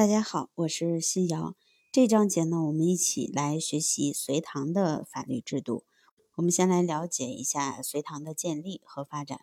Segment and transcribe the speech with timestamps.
[0.00, 1.54] 大家好，我是新瑶。
[1.92, 5.84] 这章节呢，我们一起来学习隋唐的法律制度。
[6.36, 9.42] 我们先来了解一下隋唐的建立和发展。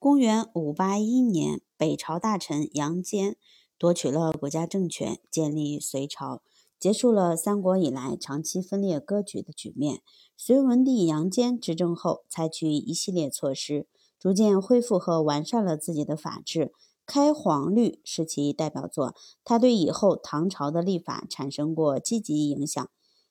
[0.00, 3.36] 公元五八一年，北朝大臣杨坚
[3.78, 6.42] 夺取了国家政权，建立隋朝，
[6.80, 10.02] 结束了三国以来长期分裂割据的局面。
[10.36, 13.86] 隋文帝杨坚执政后，采取一系列措施，
[14.18, 16.72] 逐渐恢复和完善了自己的法制。
[17.12, 22.88] 开皇律是其代表作，它对以后唐朝的立法产生过积极影响。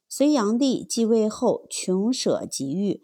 [0.08, 3.02] 隋炀帝继位后，穷舍极欲，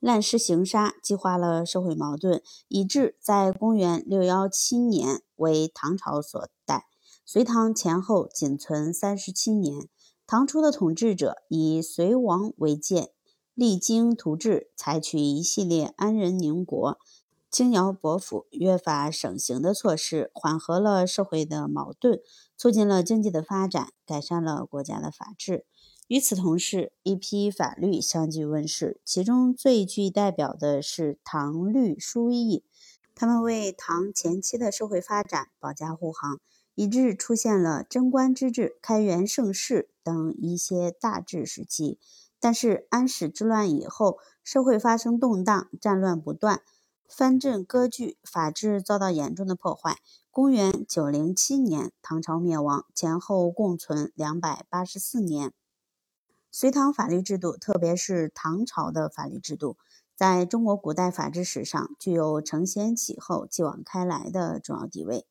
[0.00, 6.84] 滥施刑杀，激化了社会矛盾，以致在公元六幺七年为唐朝所代。
[7.24, 9.88] 隋唐前后仅存三十七年。
[10.26, 13.08] 唐初的统治者以隋王为鉴，
[13.54, 16.98] 励精图治，采取一系列安人宁国。
[17.50, 22.20] 轻徭薄赋、约法省刑的措施，缓和了社会的矛盾，
[22.56, 25.64] 促进了经济的发展，改善了国家的法治。
[26.08, 32.64] 与此同时，一批法律相继问世，其中最具代表的是《唐律疏议》，
[33.14, 36.40] 他们为唐前期的社会发展保驾护航，
[36.74, 41.98] 以致出现了贞观之治、开元盛世等一些大治时期。
[42.40, 46.62] 但是安史之乱以后，社会发生动荡，战乱不断。
[47.10, 49.96] 藩镇割据，法治遭到严重的破坏。
[50.30, 55.52] 公元九零七年，唐朝灭亡，前后共存两百八十四年。
[56.52, 59.78] 隋唐法律制度，特别是唐朝的法律制度，
[60.14, 65.26] 在中国古代法治史上具有承先启后、继往开来的重要地位。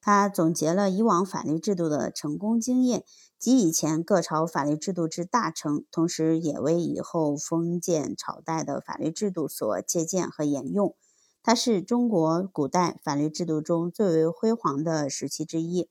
[0.00, 3.04] 它总结了以往法律制度的成功经验
[3.38, 10.96] 及以前各朝法律制度之大成，同时也为以后封建朝代的法律制度所借鉴和沿用。
[11.42, 15.88] 它是中国古代法律制度中最为辉煌的时期之一。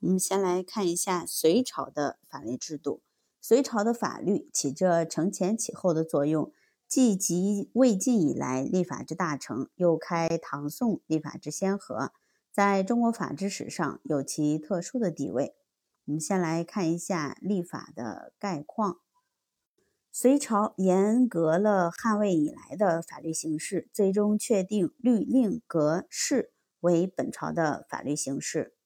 [0.00, 3.00] 我们先来看一下隋朝的法律制度。
[3.40, 6.52] 隋朝的法律起着承前启后的作用，
[6.86, 12.12] 既集魏晋以来立法之大成，又开唐宋立法之先河，
[12.52, 15.54] 在中国法治史上有其特殊的地位。
[16.04, 18.98] 我们先来看一下立法的概况。
[20.16, 28.76] 隋朝严格了汉魏以来的法律形式，最终确定律令格式为本朝的法律形式。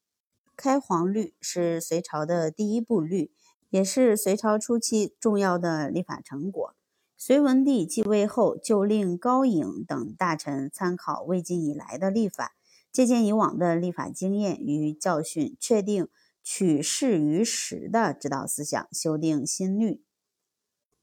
[0.56, 3.30] 开皇律是隋朝的第一部律，
[3.68, 6.74] 也是隋朝初期重要的立法成果。
[7.18, 12.52] 隋文帝继位后，就令高颖等大臣参考魏晋以来的立法，
[12.90, 16.08] 借鉴以往的立法经验与教训，确定
[16.42, 20.02] 取势于时的指导思想，修订新律。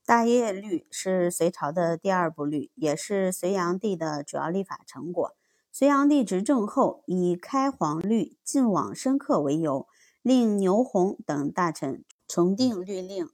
[0.06, 5.36] 大业律是隋朝的第二部律，也是隋炀帝的主要立法成果。
[5.72, 9.88] 隋炀帝执政后，以开皇律晋往深刻为由，
[10.22, 13.28] 令牛弘等大臣重定律令。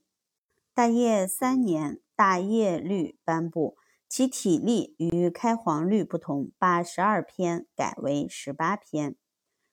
[0.74, 3.76] 大业三年，大业律颁布，
[4.08, 9.18] 其体例与开皇律不同，把十二篇改为十八篇。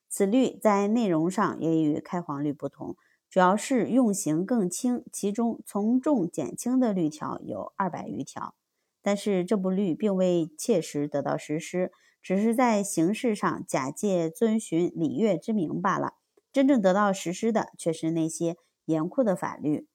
[0.09, 2.97] 此律在内容上也与开皇律不同。
[3.29, 8.55] 主要是用刑更轻，其中从重减轻的律条有二百余条，
[9.03, 11.91] 但是这部律并未切实得到实施，
[12.23, 16.13] 只是在形式上假借遵循礼乐之名罢了。
[16.51, 19.87] 真正得到实施的却是那些严酷的法律，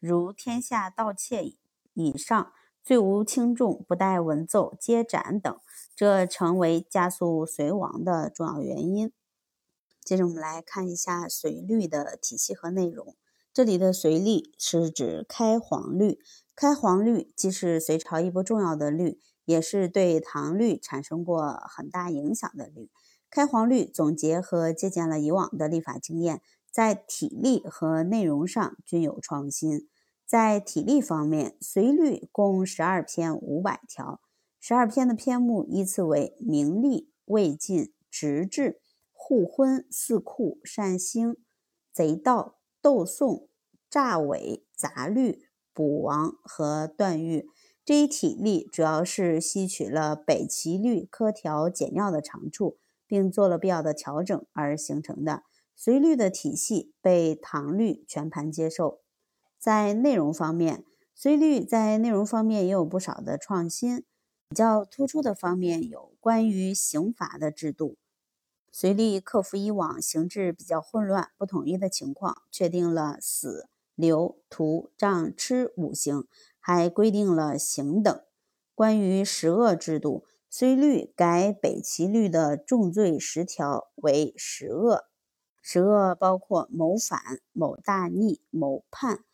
[0.00, 1.54] 如天下盗窃
[1.94, 5.56] 以上罪无轻重，不待文奏皆斩等，
[5.94, 9.12] 这成为加速隋亡的重要原因。
[10.04, 13.16] 接着我们来看一下隋律的体系和内容。
[13.52, 16.18] 这里的隋律是指开皇律，
[16.56, 22.90] 开皇律既是隋朝一部重要的律，也是对唐律产生过很大影响的律。
[23.30, 29.88] 开皇律总结和借鉴了以往的立法经验，在体例和内容上均有创新。
[30.26, 34.20] 在体例方面，隋律共十二篇五百条，
[34.58, 38.81] 十二篇的篇目依次为明历、魏晋、直至。
[39.24, 41.36] 互婚、四库、善兴、
[41.92, 43.48] 贼盗、斗讼、
[43.88, 47.48] 诈伪、杂律、捕王和断狱
[47.84, 55.44] 这一体例，主要是吸取了北齐律苛条简要的长处，并做了必要的调整而形成的。
[55.76, 59.02] 隋律的体系被唐律全盘接受。
[59.56, 60.84] 在内容方面，
[61.14, 64.04] 隋律在内容方面也有不少的创新。
[64.48, 67.96] 比较突出的方面有关于刑罚的制度。
[68.72, 76.26] 隋律克服以往形制比较混乱、不统一的情况，确定了死、流、徒、杖、笞五刑，
[76.58, 78.20] 还规定了刑等。
[78.74, 85.04] 关于十恶制度，隋律改北齐律的重罪十条为十恶。
[85.60, 87.20] 十恶包括谋反、
[87.52, 89.24] 谋大逆、谋叛、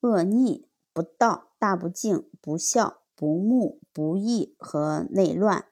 [0.00, 5.64] 恶逆、不道、大不敬、不孝、不睦、不义和内乱。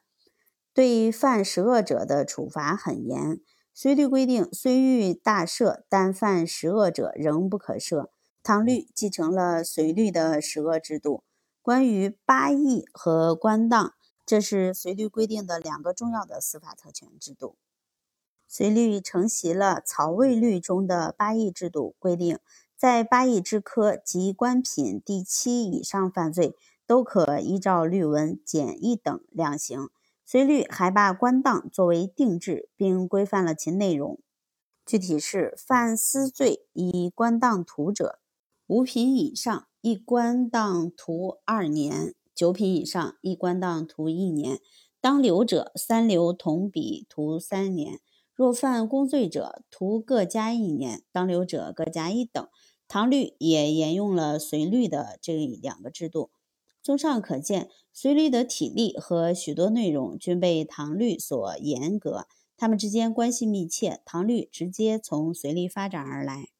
[0.73, 3.39] 对犯十恶者的处罚很严。
[3.75, 8.07] 隋律规定，虽欲大赦，但犯十恶者仍不可赦。
[8.41, 11.23] 唐律继承了隋律的十恶制度。
[11.61, 13.93] 关于八义和官当，
[14.25, 17.55] 这是隋律规定的两个重要的司法特权制度。
[18.47, 22.37] 隋律承袭了曹魏律中的八义制度，规定
[22.75, 26.55] 在八义之科及官品第七以上犯罪，
[26.85, 29.87] 都可依照律文减一等量刑。
[30.33, 34.19] 隋律还把官当作为定制，并规范了其内容。
[34.83, 38.17] 具体是：犯私罪以官当徒者，
[38.65, 44.57] 五品以上一官当徒二年；九品以上一官当徒一年；
[44.99, 47.99] 当流者三流同比徒三年。
[48.33, 52.47] 若犯公罪者，徒各加一年，当流者各加一等。
[52.87, 56.31] 唐律也沿用了隋律的这两个制度。
[56.83, 62.27] 综上可见，隋律的体力和许多内容均被唐律所严格，
[62.57, 64.01] 它们之间关系密切。
[64.03, 66.52] 唐律直接从隋律发展而来。